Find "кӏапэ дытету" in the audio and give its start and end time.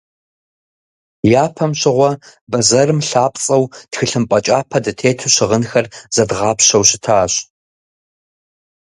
4.45-5.33